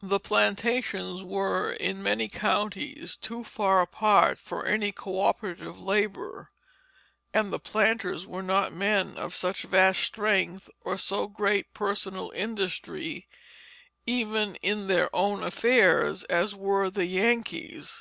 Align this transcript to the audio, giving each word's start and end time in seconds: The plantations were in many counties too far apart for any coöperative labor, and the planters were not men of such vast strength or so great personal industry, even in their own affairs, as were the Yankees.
The 0.00 0.20
plantations 0.20 1.24
were 1.24 1.72
in 1.72 2.00
many 2.00 2.28
counties 2.28 3.16
too 3.16 3.42
far 3.42 3.80
apart 3.80 4.38
for 4.38 4.64
any 4.64 4.92
coöperative 4.92 5.84
labor, 5.84 6.52
and 7.34 7.52
the 7.52 7.58
planters 7.58 8.28
were 8.28 8.44
not 8.44 8.72
men 8.72 9.18
of 9.18 9.34
such 9.34 9.62
vast 9.64 10.04
strength 10.04 10.70
or 10.82 10.96
so 10.96 11.26
great 11.26 11.74
personal 11.74 12.30
industry, 12.30 13.26
even 14.06 14.54
in 14.62 14.86
their 14.86 15.10
own 15.12 15.42
affairs, 15.42 16.22
as 16.30 16.54
were 16.54 16.88
the 16.88 17.06
Yankees. 17.06 17.92